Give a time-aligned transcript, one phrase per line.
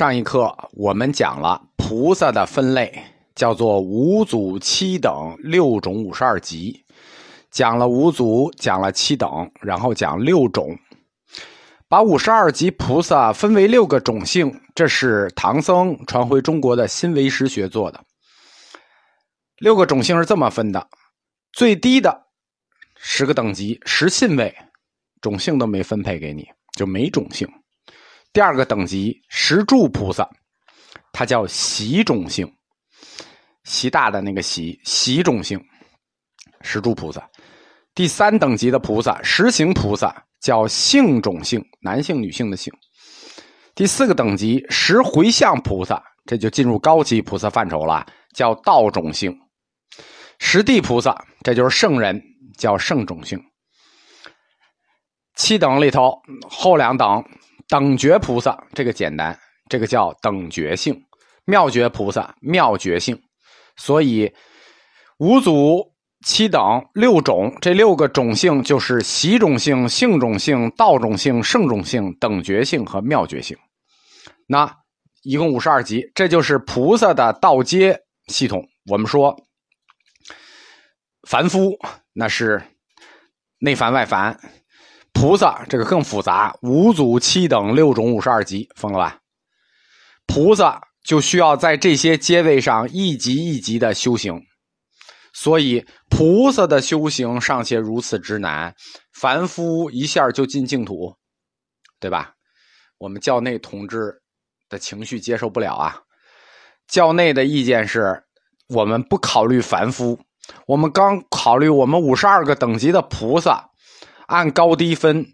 [0.00, 2.90] 上一课我们讲了菩萨的分类，
[3.34, 6.82] 叫做五祖七等六种五十二级。
[7.50, 10.74] 讲了五祖，讲了七等，然后讲六种，
[11.86, 14.58] 把五十二级菩萨分为六个种姓。
[14.74, 18.02] 这是唐僧传回中国的新唯识学做的。
[19.58, 20.88] 六个种姓是这么分的：
[21.52, 22.22] 最低的
[22.96, 24.56] 十个等级十信位，
[25.20, 27.46] 种姓都没分配给你，就没种姓。
[28.32, 30.28] 第二个等级石柱菩萨，
[31.10, 32.48] 它叫习种性，
[33.64, 35.60] 习大的那个习习种性，
[36.60, 37.28] 石柱菩萨。
[37.92, 42.72] 第三等级的菩萨十行菩萨叫性种性，男性女性的性。
[43.74, 49.36] 第四个等级十回向菩萨，这就进入高级菩萨范畴了，叫道种性。
[50.38, 52.22] 十地菩萨这就是圣人，
[52.56, 53.42] 叫圣种性。
[55.34, 56.12] 七等里头
[56.48, 57.24] 后两等。
[57.70, 59.38] 等觉菩萨这个简单，
[59.68, 60.92] 这个叫等觉性；
[61.44, 63.22] 妙觉菩萨妙觉性。
[63.76, 64.34] 所以
[65.18, 65.94] 五祖
[66.26, 73.56] 七等六种，这六个种性就是习种性、性种性、道种性、圣种性、等觉性和妙觉性。
[74.48, 74.76] 那
[75.22, 78.68] 一共五十二级，这就是菩萨的道阶系统。
[78.90, 79.40] 我们说
[81.28, 81.78] 凡夫
[82.12, 82.60] 那是
[83.60, 84.38] 内凡外凡。
[85.12, 89.18] 菩萨这个更复杂，五祖七等六种五十二级，疯了吧？
[90.26, 94.40] 菩萨就需要在这些阶位上一级一级的修行，
[95.32, 98.74] 所以菩萨的修行尚且如此之难，
[99.12, 101.16] 凡夫一下就进净土，
[101.98, 102.32] 对吧？
[102.98, 104.22] 我们教内同志
[104.68, 106.00] 的情绪接受不了啊！
[106.86, 108.22] 教内的意见是
[108.68, 110.20] 我们不考虑凡夫，
[110.66, 113.69] 我们刚考虑我们五十二个等级的菩萨。
[114.30, 115.26] 按高低分，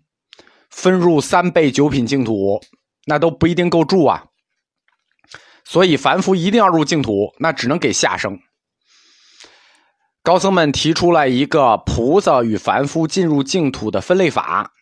[0.70, 2.58] 分入三倍九品净土，
[3.04, 4.24] 那都不一定够住啊。
[5.66, 8.40] 所以凡夫一定要入净土，那只能给下生。
[10.22, 14.72] 高僧们提出来一个菩萨与凡夫进入净土的分类法，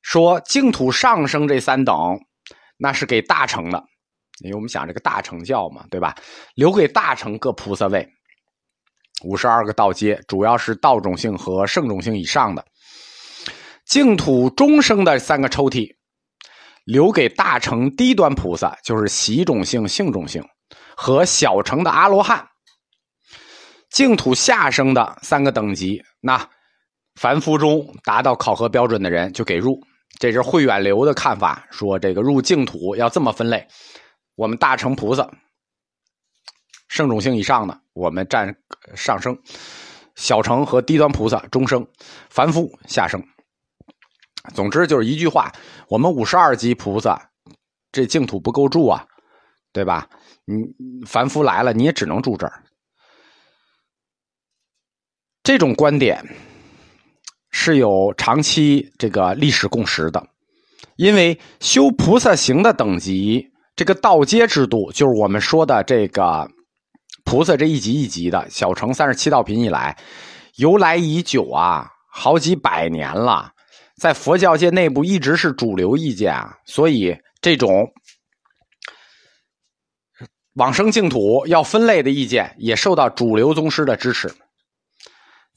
[0.00, 1.94] 说净土上升这三等，
[2.78, 3.84] 那是给大乘的，
[4.40, 6.14] 因为我们讲这个大乘教嘛，对吧？
[6.54, 8.08] 留给大乘各菩萨位，
[9.22, 12.64] 五十二个道阶，主要是道种性和圣种性以上的。
[13.84, 15.94] 净土中生的三个抽屉，
[16.84, 20.42] 留给大乘低端菩萨，就是习种性、性种性
[20.96, 22.48] 和小乘的阿罗汉。
[23.90, 26.48] 净土下生的三个等级，那
[27.14, 29.78] 凡夫中达到考核标准的人就给入。
[30.18, 33.66] 这是慧远流的看法，说这个入净土要这么分类：
[34.34, 35.28] 我们大乘菩萨，
[36.88, 38.56] 圣种性以上的，我们占
[38.94, 39.34] 上升；
[40.14, 41.86] 小乘和低端菩萨中生，
[42.30, 43.22] 凡夫下生。
[44.52, 45.50] 总之就是一句话：
[45.88, 47.30] 我们五十二级菩萨，
[47.90, 49.06] 这净土不够住啊，
[49.72, 50.08] 对吧？
[50.44, 50.62] 你
[51.06, 52.62] 凡夫来了，你也只能住这儿。
[55.42, 56.22] 这种观点
[57.50, 60.26] 是有长期这个历史共识的，
[60.96, 66.50] 因为修菩萨行的等级，这个道阶制度，就是我们说的这个
[67.24, 69.96] 菩萨这一级一级的，小乘三十七道品以来，
[70.56, 73.53] 由来已久啊，好几百年了。
[74.00, 77.92] 在佛教界内部一直是主流意见啊，所以这种
[80.54, 84.34] 往生净土要分类的意见也受到主流宗师的支持。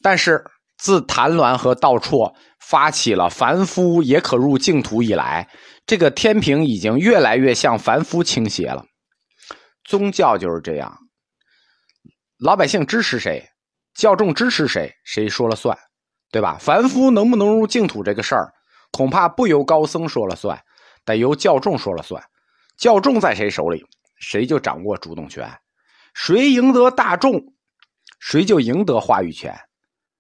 [0.02, 0.46] 但是
[0.78, 5.50] 自谭鸾和道绰发起了凡夫也可入净土以来，
[5.88, 8.86] 这个天平已经越来越向凡夫倾斜了。
[9.84, 10.96] 宗教就是这样，
[12.38, 13.44] 老百姓支持谁，
[13.96, 15.76] 教众支持谁，谁说了算。
[16.32, 16.58] 对吧？
[16.60, 18.54] 凡夫能不能入净土这个事儿，
[18.92, 20.62] 恐怕不由高僧说了算，
[21.06, 22.24] 得由教众说了算。
[22.78, 23.86] 教众在谁手里，
[24.18, 25.50] 谁就掌握主动权。
[26.14, 27.54] 谁赢得大众，
[28.20, 29.58] 谁就赢得话语权。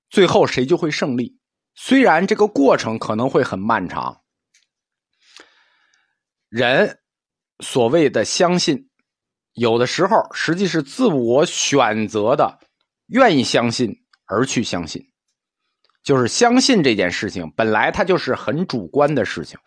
[0.10, 1.38] 最后谁就会胜利。
[1.76, 4.22] 虽然这个过程可能会很漫长。
[6.50, 7.00] 人
[7.60, 8.90] 所谓的相信，
[9.54, 12.60] 有的时候实际是自我选择的，
[13.08, 13.94] 愿意相信
[14.26, 15.04] 而去相信。
[16.08, 19.60] 就是相信这件事情本来它就是很主观的事情，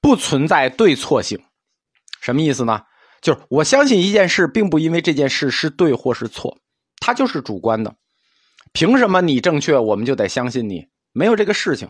[0.00, 1.40] 不存在对错性。
[2.20, 2.82] 什么意思呢？
[3.22, 6.58] 就是我相信一件事，并不因为这件事是对或是错，
[6.98, 7.94] 它就是主观的。
[8.72, 10.88] 凭什么你正确，我们就得相信你？
[11.12, 11.88] 没有这个事情。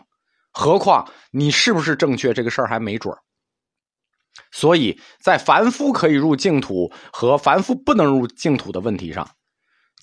[0.51, 3.15] 何况你是不是正确，这个事儿还没准
[4.51, 9.27] 所以在凡夫可以入净土和凡夫不能入净土的问题上，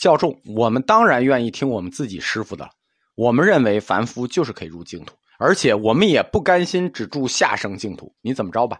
[0.01, 2.69] 教众我们当然愿意听我们自己师傅的。
[3.15, 8.15] 我们认为凡夫就是可以入净土，而且我们也不甘心只住下生净土。
[8.21, 8.79] 你怎么着吧？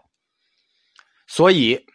[1.27, 1.85] 所以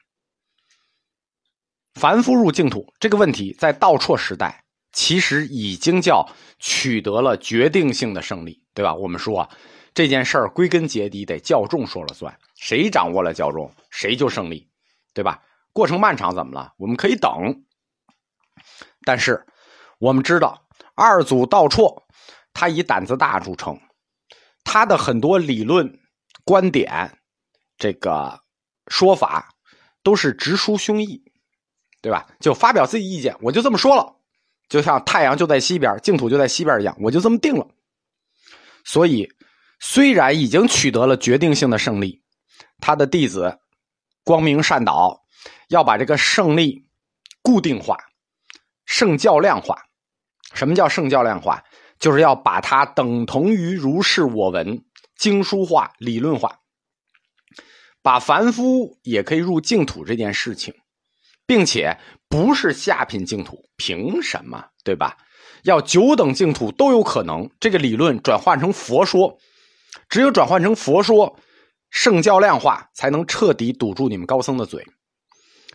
[1.94, 6.26] 凡夫入净土这个问题，在道绰时代其实已经叫
[6.58, 8.94] 取得了决定性的胜利，对吧？
[8.94, 9.48] 我们说
[9.92, 14.68] 这件事儿归根结底得教众说了算，谁掌握了教众，谁就胜利，
[15.12, 15.42] 对吧？
[15.72, 16.72] 过程漫长怎么了？
[16.78, 17.64] 我们可以等。
[19.04, 19.46] 但是
[19.98, 20.66] 我们知道，
[21.00, 22.04] 二祖道绰
[22.52, 23.80] 他以胆子大著称，
[24.62, 25.98] 他的很多理论
[26.44, 27.18] 观点，
[27.78, 28.40] 这个
[28.88, 29.54] 说法
[30.02, 31.22] 都是直抒胸臆。
[32.02, 32.26] 对吧？
[32.40, 34.16] 就发表自己意见，我就这么说了，
[34.70, 37.68] 就像太阳就在西边，净土就在西边一样，我就这么定了。
[38.86, 39.28] 所以，
[39.80, 42.22] 虽然已经取得了决定性的胜利，
[42.80, 43.58] 他的弟子
[44.24, 45.22] 光明善导
[45.68, 46.88] 要把这个胜利
[47.42, 47.98] 固定化、
[48.86, 49.76] 圣教量化。
[50.52, 51.62] 什么叫圣教量化？
[51.98, 54.84] 就是要把它等同于如是我闻、
[55.16, 56.60] 经书化、理论化，
[58.02, 60.74] 把凡夫也可以入净土这件事情。
[61.50, 61.98] 并且
[62.28, 64.66] 不是下品净土，凭什么？
[64.84, 65.16] 对吧？
[65.64, 67.50] 要九等净土都有可能。
[67.58, 69.36] 这个理论转换成佛说，
[70.08, 71.36] 只有转换成佛说，
[71.90, 74.86] 圣教量化，才能彻底堵住你们高僧的嘴。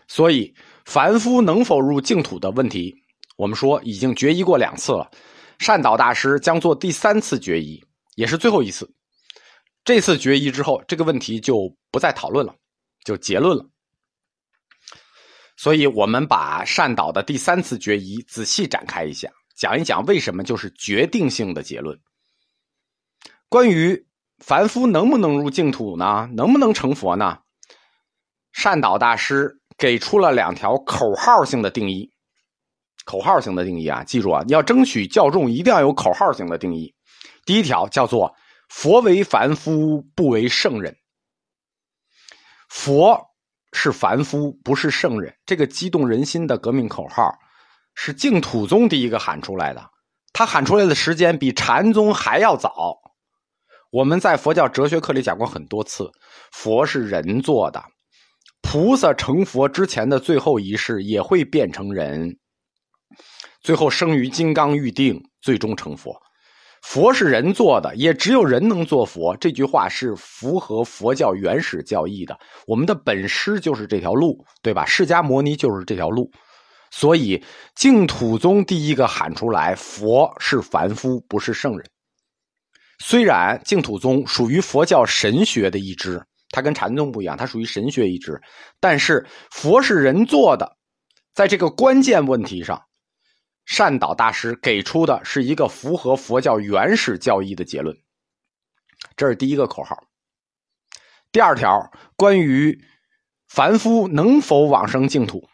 [0.08, 0.54] 所以，
[0.86, 3.02] 凡夫能否入净土的问题，
[3.36, 5.10] 我们说已经决议过两次了。
[5.58, 7.82] 善导大师将做第三次决议，
[8.14, 8.90] 也是最后一次。
[9.84, 12.54] 这次决议之后，这个问题就不再讨论了，
[13.04, 13.64] 就结论了。
[15.56, 21.98] 所以，我们把善导的第三次决议仔细展开一下，讲一讲为什么就是决定性的结论。
[23.48, 24.06] 关于
[24.38, 26.28] 凡夫能不能入净土呢？
[26.34, 27.38] 能不能成佛呢？
[28.52, 32.10] 善导大师给出了两条口号性的定义。
[33.06, 36.94] 口号型的定义啊，记住啊，你要争取教众，一定要有口号型的定义。
[37.46, 38.34] 第一条叫做
[38.68, 40.94] “佛为凡夫，不为圣人”。
[42.68, 43.18] 佛。
[43.72, 45.34] 是凡夫，不是圣人。
[45.44, 47.30] 这个激动人心的革命口号，
[47.94, 49.90] 是净土宗第一个喊出来的。
[50.32, 52.96] 他喊出来的时间比禅宗还要早。
[53.90, 56.10] 我们在佛教哲学课里讲过很多次，
[56.52, 57.84] 佛是人做的，
[58.62, 62.38] 菩萨成佛之前的最后一世也会变成人，
[63.66, 66.16] 最后生于金刚玉定，最终成佛。
[66.82, 69.36] 佛是人做的，也只有人能做佛。
[69.38, 72.38] 这句话是符合佛教原始教义的。
[72.68, 74.86] 我们的本师就是这条路，对吧？
[74.86, 76.30] 释迦牟尼就是这条路。
[76.92, 77.42] 所以
[77.74, 81.84] 净土宗第一个喊出来，佛是凡夫，不是圣人。
[83.00, 88.40] 虽然净土宗属于佛教神学的一支，它跟禅宗不一样，它属于神学一支，
[88.78, 90.76] 但是佛是人做的，
[91.34, 92.80] 在这个关键问题上。
[93.66, 97.94] 善导大师给出的是一个符合佛教原始教义的结论，
[99.16, 100.04] 这是第一个口号。
[101.32, 102.80] 第二条，关于
[103.48, 105.46] 凡夫能否往生净土，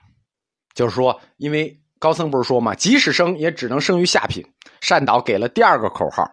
[0.75, 4.45] 就是说，因为高僧不是说嘛，即使生也只能生于下品。
[4.81, 6.25] 善导给了第二个口号，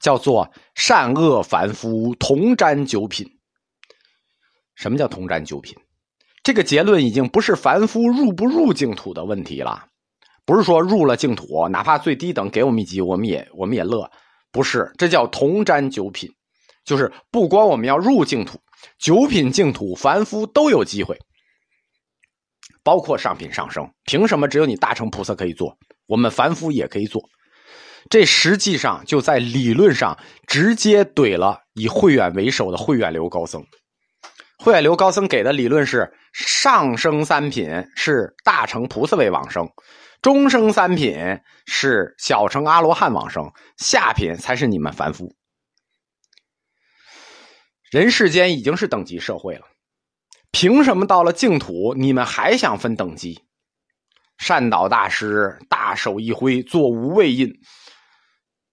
[0.00, 3.26] 叫做“善恶凡夫同沾九品”。
[4.74, 5.76] 什么叫同沾九品？
[6.42, 9.88] 这个结论已经不是凡夫入不入净土的问题了。
[10.46, 14.10] 不是说入了净土，哪怕最低等给我们一级，我们也我们也乐。
[14.52, 16.30] 不是，这叫同沾九品，
[16.84, 18.58] 就是不光我们要入净土，
[18.98, 21.18] 九品净土凡夫都有机会，
[22.82, 23.90] 包括上品上升。
[24.04, 25.76] 凭什么只有你大乘菩萨可以做，
[26.06, 27.20] 我们凡夫也可以做？
[28.08, 33.62] 这实际上就在理论上直接怼了以慧远为首的慧远流高僧。
[34.58, 39.68] 慧远流高僧给的理论是：上升三品是大乘菩萨为往生。
[40.26, 45.36] 中生三品是小乘阿罗汉往生，下品才是你们凡夫。
[47.92, 49.68] 人世间已经是等级社会了，
[50.50, 53.44] 凭什么到了净土你们还想分等级？
[54.36, 57.60] 善导大师大手一挥，作无畏印，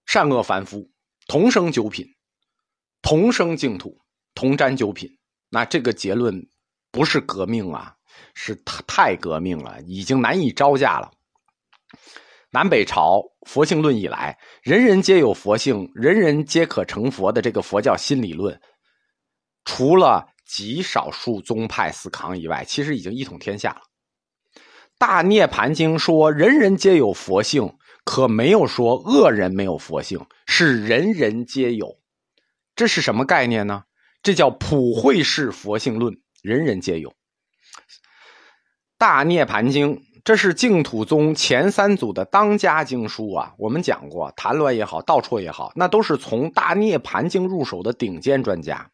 [0.06, 0.90] 善恶凡夫
[1.28, 2.04] 同生九品，
[3.00, 4.00] 同生净土，
[4.34, 5.08] 同沾九品。
[5.50, 6.48] 那这个结论
[6.90, 7.94] 不是革命啊，
[8.34, 8.56] 是
[8.88, 11.12] 太革命了，已经难以招架了。
[12.54, 18.60] 南北朝佛性论以来，人人皆有佛性，人人皆可成佛的这个佛教新理论，
[19.64, 23.80] 除了极少数宗派死扛以外，其实已经一统天下了。
[24.98, 31.98] 大涅盘经说人人皆有佛性，可没有说恶人没有佛性，是人人皆有。
[32.76, 33.82] 这是什么概念呢？
[34.22, 37.12] 这叫普惠式佛性论，人人皆有。
[38.96, 40.00] 大涅盘经。
[40.24, 43.52] 这是净土宗前三祖的当家经书啊！
[43.58, 48.90] 我们讲过，谭鸾也好，道绰也好，那都是从《大涅盘经》入手的顶尖专家。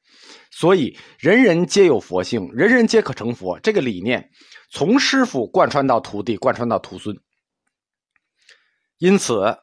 [0.50, 3.60] 所以人人皆有佛性，人人皆可成佛。
[3.60, 4.28] 这个理念
[4.72, 7.16] 从师傅贯穿到徒弟，贯穿到徒孙。
[8.98, 9.56] 因此，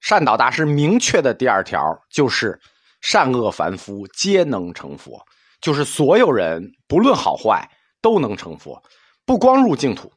[0.00, 1.78] 善导大师明确的第二条
[2.10, 2.58] 就是
[3.02, 5.22] ：“善恶凡夫皆能成佛。”
[5.60, 8.82] 就是所有人不论好坏都能成佛，
[9.26, 10.10] 不光入净土，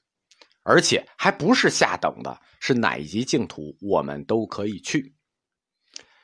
[0.66, 5.14] 而且还不是下等的，是哪一级净土我们都可以去。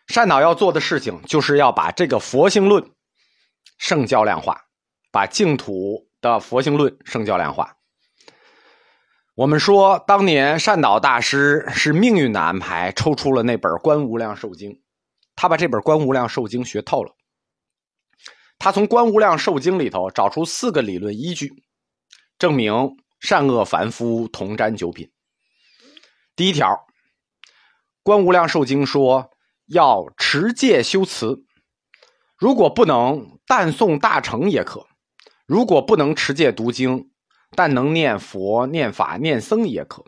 [0.08, 2.84] 善导要做的事情，就是要把这个佛性论
[3.78, 4.60] 圣教量化，
[5.12, 7.78] 把净土的佛性论圣教量化。
[9.36, 14.72] 我们说，当年善导大师是命运的安排，抽出了那本《观无量寿经》，
[15.36, 17.16] 他把这本《观无量寿经》学透了。
[18.58, 21.64] 他从《观无量寿经》里头找出四个理论依据，
[22.38, 25.10] 证明善恶凡夫同沾九品。
[26.36, 26.68] 第一条，
[28.04, 29.32] 《观无量寿经》说
[29.68, 31.46] 要持戒修慈，
[32.38, 34.88] 如果不能，但诵大乘也可；
[35.46, 37.12] 如果不能持戒读经，
[37.52, 40.04] 但能念佛、念法、念僧也可。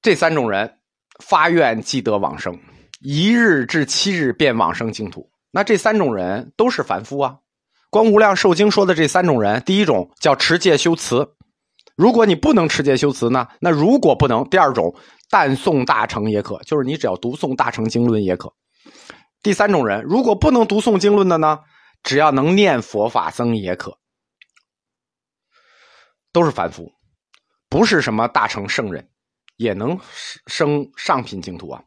[0.00, 0.78] 这三种人
[1.24, 2.60] 发愿即得往生，
[3.00, 5.32] 一日至七日便往生净土。
[5.50, 7.30] 那这三种人都是凡夫啊，
[7.94, 11.36] 《观无量寿经》说的这三种人，第一种叫持戒修慈，
[11.94, 14.96] 如果你不能持戒修慈呢，那如果不能，第二种
[15.30, 18.52] 但诵大乘也可，就是你只要读诵大乘经论也可。
[19.44, 21.60] 第三种人，如果不能读诵经论的呢，
[22.02, 23.96] 只要能念佛法僧也可，
[26.32, 26.90] 都是凡夫，
[27.68, 29.08] 不是什么大乘圣人，
[29.56, 29.96] 也能
[30.48, 31.80] 升上品净土啊。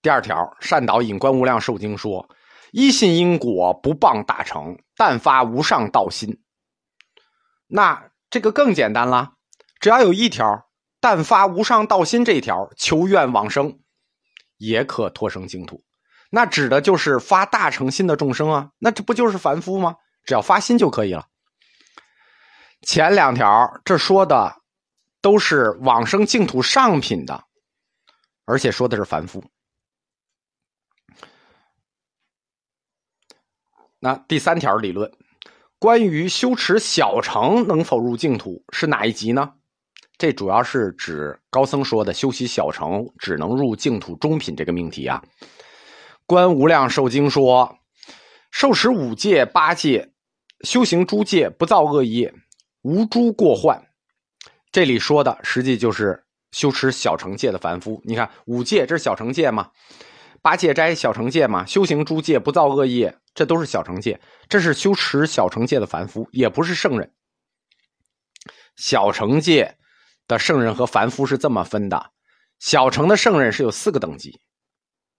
[0.00, 2.26] 第二条，善导引《观无量寿经》说
[2.76, 6.42] ：“一信因果，不谤大乘，但发无上道心。”
[7.66, 9.32] 那这个更简单了，
[9.80, 10.68] 只要有一条
[11.00, 13.80] “但发无上道心”这一条，求愿往生
[14.58, 15.84] 也可脱生净土。
[16.28, 18.72] 那指的就是发大乘心的众生啊。
[18.78, 19.96] 那这不就是凡夫吗？
[20.24, 21.28] 只要发心就可以了。
[22.82, 24.54] 前两条这说的
[25.22, 27.42] 都是往生净土上品的，
[28.44, 29.42] 而且说的是凡夫。
[33.98, 35.10] 那第三条理论，
[35.78, 39.52] 关于修持小乘能否入净土是哪一集呢？
[40.18, 45.22] 这主要是指高僧说的修习小乘只能入净土中品这个命题啊。
[46.24, 47.78] 观无量寿经说，
[48.50, 50.12] 受持五戒八戒，
[50.62, 52.34] 修行诸戒不造恶业，
[52.82, 53.82] 无诸过患。
[54.72, 58.00] 这里说的实际就是修持小乘戒的凡夫。
[58.04, 59.70] 你看五戒这是小乘戒吗？
[60.42, 63.16] 八戒斋小乘戒嘛，修行诸戒不造恶业。
[63.36, 67.12] 这都是小乘戒，这是修持小乘戒的凡夫，也不是圣人。
[68.76, 69.76] 小乘戒
[70.26, 72.10] 的圣人和凡夫是这么分的：
[72.58, 74.40] 小乘的圣人是有四个等级。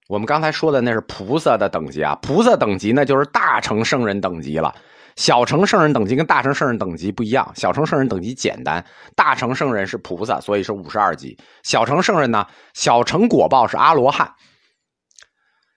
[0.07, 4.75] 我们刚才说的那是菩萨的等级啊，菩萨等级那就是大乘圣人等级了。
[5.15, 8.83] 小乘圣人等级跟大乘圣人等级不一样，小乘圣人等级简单，
[9.15, 11.37] 大乘圣人是菩萨，所以是五十二级。
[11.63, 14.33] 小乘圣人呢，小乘果报是阿罗汉。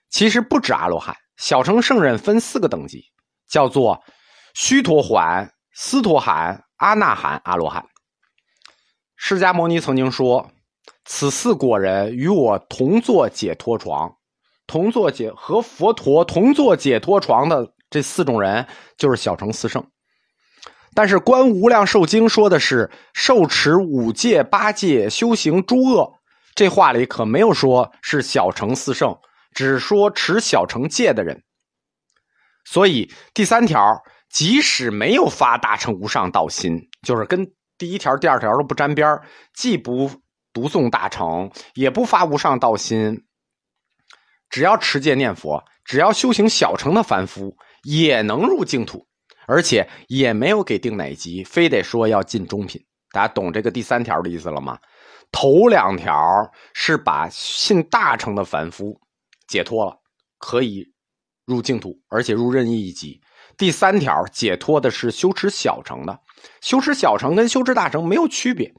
[0.09, 1.15] 其实不止阿罗汉。
[1.41, 3.03] 小乘圣人分四个等级，
[3.49, 3.99] 叫做
[4.53, 7.83] 须陀洹、斯陀含、阿那含、阿罗汉。
[9.15, 10.51] 释迦牟尼曾经说
[11.03, 14.15] ：“此四果人与我同坐解脱床，
[14.67, 19.83] 同坐解和佛陀同坐解脱床的这四种人，就是小乘四圣。”
[20.93, 26.13] 但是《观无量寿经》说的是受持五戒八戒，修行诸恶，
[26.53, 29.17] 这话里可没有说是小乘四圣。
[29.51, 31.43] 只说持小乘戒的人，
[32.63, 37.45] 所以第三条，即使没有发大乘无上道心，就是跟
[37.77, 39.19] 第一条、第二条都不沾边
[39.53, 40.09] 既不
[40.53, 43.25] 读诵大乘，也不发无上道心，
[44.49, 49.05] 只要持戒念佛，只要修行小乘的凡夫，也能入净土，
[49.47, 52.81] 而且也没有给定哪级，非得说要进中品。
[53.11, 54.79] 大家懂这个第三条的意思了吗？
[55.33, 56.15] 头两条
[56.73, 59.00] 是把信大乘的凡夫。
[59.51, 59.99] 解脱了，
[60.37, 60.87] 可以
[61.45, 63.21] 入净土，而且入任意一级。
[63.57, 66.17] 第三条解脱的是修持小乘的，
[66.61, 68.73] 修持小乘跟修持大乘没有区别。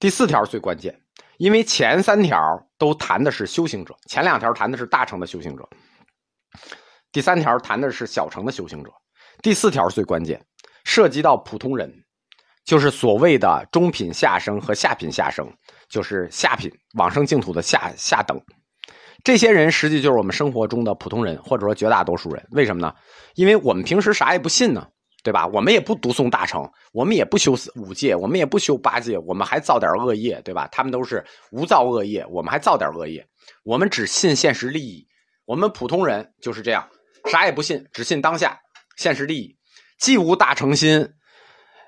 [0.00, 1.00] 第四条最关键，
[1.38, 2.36] 因为前三条
[2.76, 5.68] 都谈的是修行者，前两条谈的是大乘的修行者，
[7.12, 8.90] 第三条谈的是小乘的修行者。
[9.40, 10.44] 第四条最关键，
[10.84, 12.04] 涉及到普通人，
[12.64, 15.46] 就是所谓的中品下生和下品下生，
[15.88, 18.38] 就是下品往生净土的下下等。
[19.22, 22.46] 这些人实际就是我们生活中的普通人，或者说绝大多数人。
[22.52, 22.94] 为什么呢？
[23.34, 24.86] 因为我们平时啥也不信呢，
[25.22, 25.46] 对吧？
[25.48, 30.68] 我们也不读诵大乘，我们也不修四五戒，我们也不修八戒，我们还造点恶业，对吧？
[30.72, 33.26] 他们都是无造恶业，我们还造点恶业。
[33.64, 35.06] 我们只信现实利益，
[35.44, 36.86] 我们普通人就是这样，
[37.30, 38.58] 啥也不信，只信当下
[38.96, 39.56] 现实利益，
[39.98, 41.06] 既无大乘心，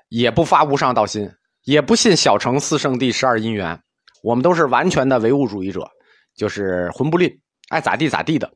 [0.09, 1.27] 也不发无上道心，
[1.63, 3.79] 也不信小乘四圣谛十二因缘。
[4.21, 5.89] 我们都是完全的唯物主义者，
[6.35, 7.29] 就是魂不吝，
[7.69, 8.51] 爱咋地咋地的。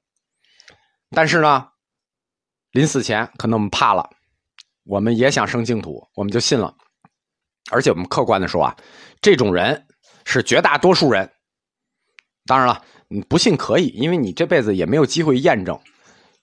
[1.12, 1.67] 但是呢，
[2.72, 4.10] 临死前可能我们怕了，
[4.84, 6.74] 我们也想生净土，我们就信了。
[7.72, 8.75] 而且我们客观的说啊，
[9.22, 9.88] 这种人
[10.25, 11.29] 是绝大多数人。
[12.46, 15.79] 当然了，你不信可以，因为你这辈子也没有机会验证。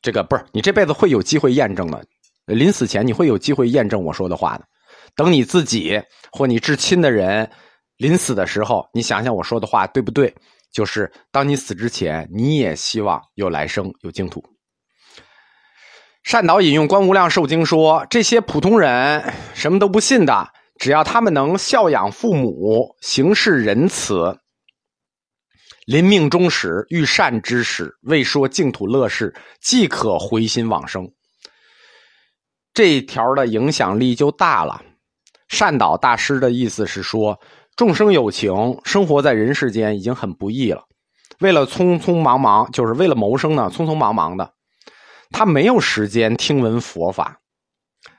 [0.03, 2.05] 这个不是你这辈子会有机会验证的，
[2.47, 4.65] 临死前你会有机会验证我说的话的。
[5.17, 7.51] 等你自己或你至亲的人。
[7.97, 10.35] 临死的时候，你想想我说的话对不对？
[10.75, 14.45] 就是当你死之前，你也希望有来生、有净土。
[16.25, 24.37] 善导引用《观无量寿经》说：“这些普通人什么都不信的，只要他们能孝养父母、行事仁慈、
[25.87, 31.09] 临命终时遇善知识，未说净土乐事，即可回心往生。”
[32.75, 34.83] 这一条的影响力就大了。
[35.47, 37.41] 善导大师的意思是说。
[37.77, 40.85] 众生有情，生活在人世间已经很不易了。
[41.41, 44.53] 为了匆匆忙忙，就是为了谋生呢，匆匆忙忙的，
[45.31, 47.41] 他没有时间听闻佛法，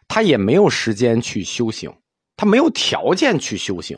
[0.10, 1.94] 他也没有时间去修行，
[2.36, 3.98] 他没有条件去修行。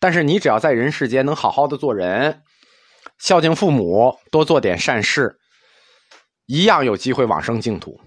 [0.00, 2.42] 但是你只要在人世间能好好的做人，
[3.20, 5.38] 孝敬父母，多做点善事，
[6.46, 8.00] 一样有机会往生净土。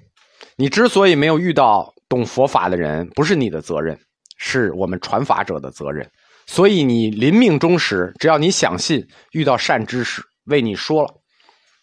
[0.58, 3.98] 你之所以没有遇到懂佛法的人，不是你的责任，
[4.38, 6.12] 是我们传法者的责任。
[6.46, 11.22] 所以你临命终时，只要你想信，遇到善知识为你说了，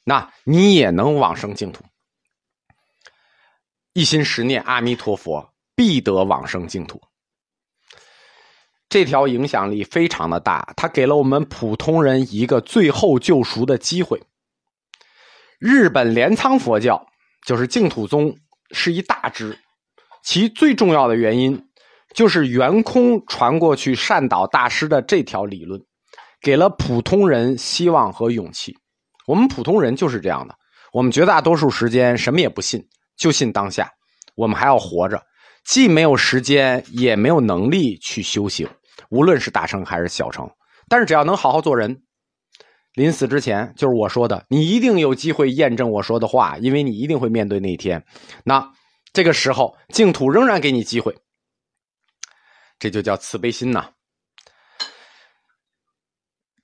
[0.04, 1.85] 那你也能往生净土。
[3.92, 7.02] 一心十念阿弥陀佛，必得往生净土。
[8.88, 14.23] 这条影响力非常的大，它给了我们普通人一个最后救赎的机会。
[15.59, 17.07] 日本镰仓佛教
[17.45, 18.37] 就是净土宗，
[18.71, 19.59] 是一大支，
[20.23, 21.69] 其最重要的原因。
[22.14, 25.80] 就是圆空传过去善导大师的这条理论，
[26.41, 28.75] 给了普通人希望和勇气。
[29.26, 30.54] 我们普通人就是这样的，
[30.93, 32.84] 我们绝大多数时间什么也不信，
[33.17, 33.91] 就信当下。
[34.34, 35.23] 我们还要活着，
[35.65, 38.69] 既没有时间，也没有能力去修行，
[39.10, 40.50] 无论是大成还是小成。
[40.89, 42.02] 但是只要能好好做人，
[42.95, 48.04] 临死之前，就是我说的，你一定有机会验证我说的话，因为你一定会面对那一天。
[48.45, 48.71] 那
[49.13, 51.15] 这个时候，净土仍然给你机会。
[52.82, 53.90] 这就叫慈悲心呐。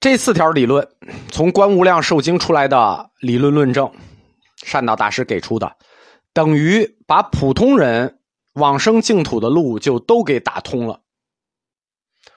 [0.00, 0.88] 这四条理论，
[1.30, 3.88] 从《观无量寿经》出来的理论论证，
[4.64, 5.76] 善导大师给出的，
[6.32, 8.18] 等于把普通人
[8.54, 11.00] 往生净土的路就都给打通了。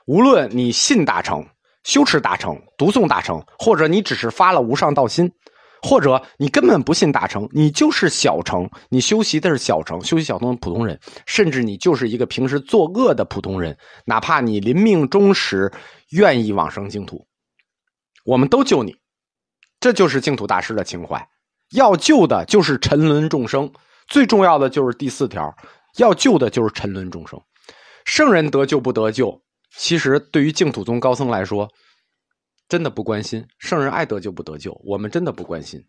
[0.06, 1.44] 无论你信大乘、
[1.84, 5.34] 修持大乘、读诵大乘，或者你只是发了无上道心。
[5.82, 15.72] 或者你根本不信大乘，你就是小乘，你修习的是小乘，修习小乘的普通人，甚至你就是一个平时作恶的普通人，哪怕你临命终时
[16.12, 17.26] 愿意往生净土，
[18.26, 18.96] 我们都救你，
[19.80, 21.28] 这就是净土大师的情怀。
[21.72, 23.72] 要救的就是沉沦众生，
[24.08, 25.56] 最重要的就是第四条，
[25.98, 27.42] 要救的就是沉沦众生。
[28.06, 29.42] 圣人得救不得救，
[29.78, 31.68] 其实对于净土宗高僧来说。
[32.72, 35.84] 真的不关心，圣人爱得救不得救，我们真的不关心。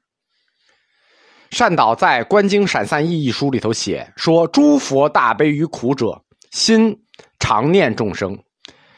[1.52, 7.04] 善导在《观经闪散意义》书里头写说：“诸佛大悲于苦者，心
[7.38, 8.36] 常念众生，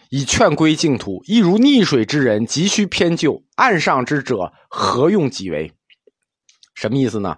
[0.09, 5.71] 以劝归净土，亦如溺水之人急需偏救，岸上之者何用己为？”
[6.75, 7.37] 什么意思呢？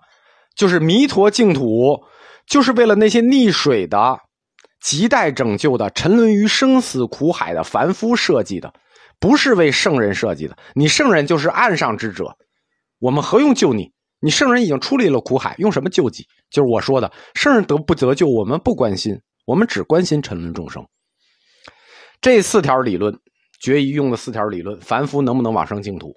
[0.55, 2.05] 就是弥陀净土，
[2.47, 4.21] 就是为了那些溺水的、
[4.81, 8.73] 亟待拯救的、沉沦于生死苦海的凡夫设计的。
[9.19, 12.37] 不是为圣人设计的，你圣人就是岸上之者，
[12.99, 13.93] 我们何用救你？
[14.21, 16.27] 你圣人已经出离了苦海，用什么救济？
[16.51, 20.87] 就是我说的，圣人得不得救，我们不关心，我们只关心沉沦众生。
[22.21, 23.19] 这四条理论，
[23.61, 26.15] 决疑用的四条理论，凡夫能不能往生净土？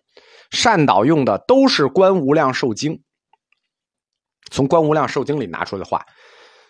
[0.52, 2.94] 善导用的都是《观无量寿经》，
[4.50, 6.06] 从《观无量寿经》里拿出来的话。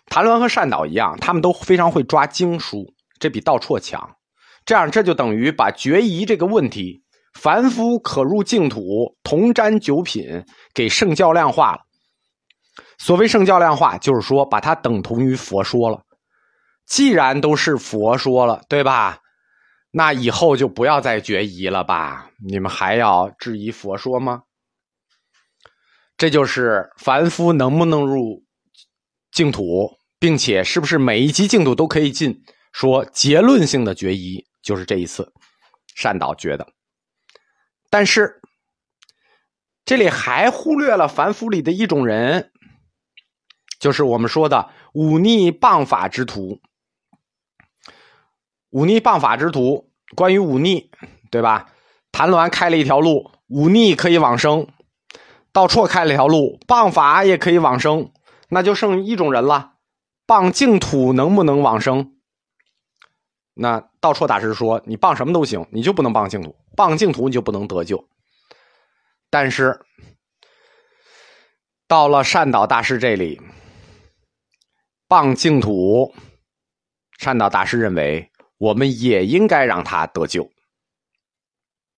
[0.08, 4.16] 谭鸾和善导一样，他们都非常会抓经书，这比道绰强。
[4.70, 7.02] 这样，这就等于把决疑这个问题，
[7.34, 11.80] 凡夫可入净土，同沾九品，给圣教量化了。
[13.00, 16.04] 所谓圣教量化，就是说把它等同于佛说了。
[16.86, 19.18] 既然都是佛说了，对吧？
[19.90, 22.30] 那以后就不要再决疑了吧？
[22.48, 24.44] 你们还要质疑佛说吗？
[26.16, 28.44] 这就是凡夫能不能入
[29.32, 32.40] 净土，并且是不是每一级净土都可以进？
[32.72, 34.46] 说结论性的决疑。
[34.62, 35.34] 就是这一次，
[35.96, 36.68] 善导觉得，
[37.90, 38.42] 但是
[39.86, 42.52] 这里还忽略了凡夫里的一种人，
[43.80, 46.62] 就是我们说的忤逆谤法之徒。
[48.70, 50.92] 忤逆谤法之徒，关于忤逆，
[51.32, 51.74] 对吧？
[52.12, 54.68] 谭鸾开了一条路，忤逆可以往生；
[55.52, 58.12] 道绰开了一条路，谤法也可以往生。
[58.50, 59.74] 那就剩一种人了，
[60.28, 62.16] 谤净土能不能往生？
[63.56, 66.56] 那道绰大师说：“你谤什么都行，你就不能谤净土。
[66.76, 68.04] 谤净土你就不能得救。”
[69.30, 69.80] 但是
[71.88, 73.42] 到了善导大师这里，
[75.08, 76.14] 谤净土，
[77.18, 80.50] 善导大师认为我们也应该让他得救。